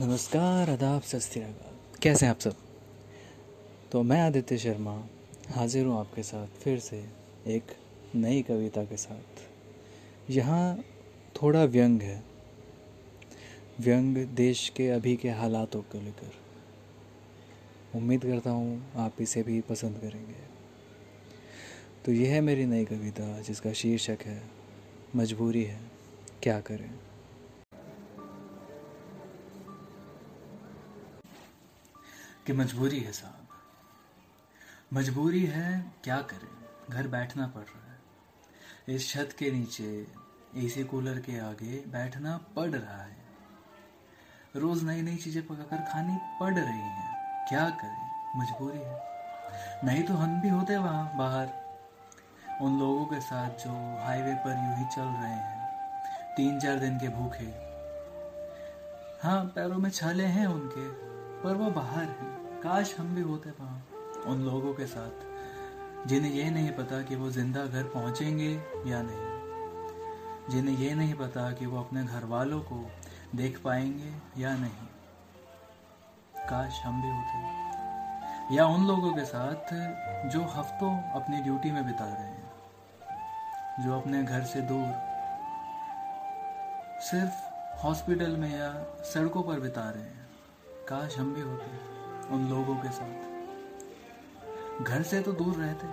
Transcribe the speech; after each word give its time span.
नमस्कार, 0.00 0.70
आदाब 0.70 1.02
सस्तियाकाल 1.02 1.98
कैसे 2.02 2.26
हैं 2.26 2.30
आप 2.30 2.40
सब? 2.40 2.56
तो 3.92 4.02
मैं 4.02 4.22
आदित्य 4.22 4.58
शर्मा 4.58 5.06
हाजिर 5.48 5.86
हूँ 5.86 6.00
आपके 6.00 6.22
साथ 6.22 6.46
फिर 6.46 6.78
से 6.78 7.06
एक 7.46 7.62
नई 8.14 8.42
कविता 8.42 8.84
के 8.84 8.96
साथ। 8.96 9.42
यहाँ 10.30 10.84
थोड़ा 11.42 11.64
व्यंग 11.64 12.02
है। 12.02 12.24
व्यंग 13.80 14.16
देश 14.16 14.68
के 14.68 14.88
अभी 14.88 15.16
के 15.16 15.30
हालातों 15.30 15.82
को 15.82 16.00
लेकर। 16.00 16.32
उम्मीद 17.98 18.22
करता 18.22 18.50
हूँ 18.50 18.92
आप 18.96 19.14
इसे 19.20 19.42
भी 19.42 19.60
पसंद 19.60 19.98
करेंगे। 19.98 20.36
तो 22.04 22.12
यह 22.12 22.34
है 22.34 22.40
मेरी 22.40 22.66
नई 22.66 22.84
कविता, 22.84 23.40
जिसका 23.40 23.72
शीर्षक 23.72 24.18
है, 24.22 24.42
मजबूरी 25.16 25.64
है, 25.64 25.80
क्या 26.42 26.60
करें? 26.60 26.94
कि 32.46 32.52
मजबूरी 32.52 33.00
है 33.00 33.12
साहब। 33.12 33.48
मजबूरी 34.92 35.46
है 35.46 35.92
क्या 36.04 36.20
करें? 36.20 36.68
घर 36.90 37.08
बैठना 37.08 37.46
पड़ 37.46 37.62
रहा 37.62 37.92
है। 37.92 37.98
इस 38.96 39.10
छत 39.10 39.36
के 39.38 39.50
नीचे, 39.50 40.06
एसी 40.56 40.84
कूलर 40.84 41.18
के 41.18 41.38
आगे 41.38 41.84
बैठना 41.86 42.36
पड़ 42.56 42.70
रहा 42.70 43.02
है। 43.02 43.16
रोज 44.56 44.84
नई 44.84 45.02
नई 45.02 45.16
चीज़ें 45.16 45.46
पकाकर 45.46 45.76
खानी 45.76 46.18
पड़ 46.40 46.54
रही 46.54 46.80
हैं। 46.80 47.14
क्या 47.48 47.70
करें? 47.70 48.32
मजबूरी 48.36 48.78
है। 48.78 49.02
नहीं 49.84 50.02
तो 50.02 50.14
हम 50.14 50.40
भी 50.40 50.48
होते 50.48 50.76
वहाँ, 50.76 51.16
बाहर। 51.16 51.48
उन 52.60 52.80
लोगों 52.80 53.06
के 53.06 53.20
साथ 53.20 53.50
जो 53.50 54.04
हाईवे 54.04 54.34
पर 54.34 54.50
यूँ 54.50 54.76
ही 54.76 54.84
चल 54.84 55.02
रहे 55.02 55.32
हैं। 55.32 55.70
तीन 56.36 56.60
चार 56.60 56.78
दिन 56.78 56.98
के 56.98 57.08
भूखे। 57.08 57.66
हाँ 59.22 59.44
पैरों 59.44 59.78
में 59.78 59.90
छाले 59.90 60.24
हैं 60.24 60.46
उनके। 60.46 61.05
पर 61.46 61.54
वो 61.54 61.70
बाहर 61.70 62.04
हैं। 62.04 62.60
काश 62.60 62.94
हम 62.98 63.14
भी 63.14 63.20
होते 63.20 63.50
वहाँ 63.50 64.24
उन 64.26 64.40
लोगों 64.44 64.72
के 64.74 64.86
साथ, 64.86 66.06
जिन्हें 66.08 66.32
ये 66.32 66.50
नहीं 66.50 66.70
पता 66.70 67.02
कि 67.02 67.16
वो 67.16 67.30
ज़िंदा 67.30 67.66
घर 67.66 67.82
पहुँचेंगे 67.82 68.50
या 68.86 69.02
नहीं। 69.02 70.50
जिन्हें 70.50 70.76
ये 70.78 70.94
नहीं 70.94 71.14
पता 71.14 71.52
कि 71.52 71.66
वो 71.66 71.78
अपने 71.80 72.04
घर 72.04 72.24
वालों 72.24 72.60
को 72.60 72.90
देख 73.34 73.60
पाएँगे 73.64 74.42
या 74.42 74.56
नहीं। 74.56 74.88
काश 76.48 76.80
हम 76.84 77.02
भी 77.02 77.10
होते। 77.10 78.56
या 78.56 78.66
उन 78.66 78.86
लोगों 78.86 79.14
के 79.14 79.24
साथ 79.24 79.74
जो 80.28 80.42
हफ्तों 80.42 80.92
अपनी 81.12 81.40
ड्यूटी 81.40 81.70
में 81.70 81.86
बिता 81.86 82.12
रहे 82.14 82.26
हैं, 82.26 82.50
जो 83.84 84.00
अपने 84.00 84.22
घर 84.22 84.42
से 84.44 84.60
दूर 84.60 84.92
सिर्फ़ 87.00 87.42
हॉस्पिटल 87.86 88.36
में 88.36 88.60
या 88.60 88.74
सड़कों 89.04 89.42
पर 89.42 89.60
बिता 89.60 89.90
रहे 89.90 90.02
हैं। 90.02 90.25
काश 90.88 91.16
हम 91.18 91.32
भी 91.34 91.40
होते 91.40 92.34
उन 92.34 92.48
लोगों 92.48 92.74
के 92.76 92.90
साथ। 92.92 94.82
घर 94.82 95.02
से 95.02 95.20
तो 95.20 95.32
दूर 95.32 95.54
रहते, 95.54 95.86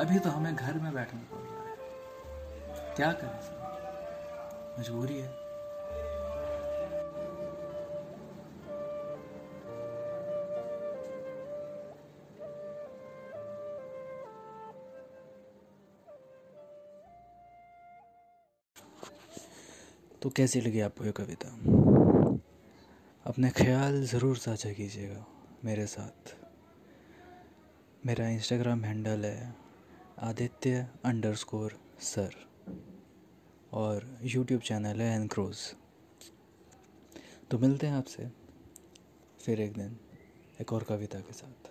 अभी 0.00 0.18
तो 0.18 0.30
हमें 0.30 0.54
घर 0.56 0.74
में 0.74 0.92
बैठना 0.94 1.20
पड़ 1.32 1.40
रहा 1.40 1.62
है। 1.62 2.94
क्या 2.96 3.12
करें 3.12 3.40
सर 3.40 4.76
मजबूरी 4.78 5.18
है। 5.18 5.36
तो 20.22 20.30
कैसी 20.30 20.60
लगी 20.60 20.80
आपको 20.80 21.04
ये 21.04 21.12
कविता? 21.12 21.48
अपने 23.28 23.48
ख्याल 23.50 24.02
ज़रूर 24.06 24.36
साझा 24.38 24.70
कीजिएगा 24.72 25.24
मेरे 25.64 25.84
साथ। 25.86 26.34
मेरा 28.06 28.28
इंस्टाग्राम 28.28 28.84
हैंडल 28.84 29.24
है 29.24 29.54
आदित्य 30.22 30.86
अंडर 31.04 31.34
स्कोर 31.34 31.76
सर 32.02 32.34
और 33.72 34.06
यूट्यूब 34.24 34.60
चैनल 34.60 35.00
है 35.00 35.14
एनक्रोज 35.14 35.58
तो 37.50 37.58
मिलते 37.58 37.86
हैं 37.86 37.94
आपसे 37.94 38.28
फिर 39.40 39.60
एक 39.60 39.72
दिन, 39.72 39.96
एक 40.60 40.72
और 40.72 40.84
कविता 40.88 41.20
के 41.20 41.32
साथ। 41.32 41.70